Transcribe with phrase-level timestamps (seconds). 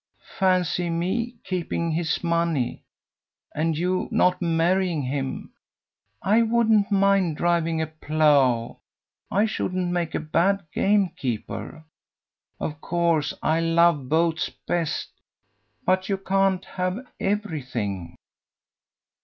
[0.39, 2.81] Fancy me keeping his money,
[3.53, 5.53] and you not marrying him!
[6.23, 8.79] I wouldn't mind driving a plough.
[9.29, 11.85] I shouldn't make a bad gamekeeper.
[12.59, 15.09] Of course I love boats best,
[15.85, 18.15] but you can't have everything."